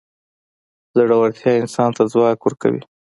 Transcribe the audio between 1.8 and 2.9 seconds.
ته ځواک ورکوي.